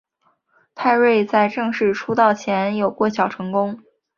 [0.73, 3.79] 派瑞在正式出道前有过小成功。